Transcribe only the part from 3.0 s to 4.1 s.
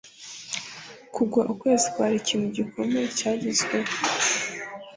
cyagezweho.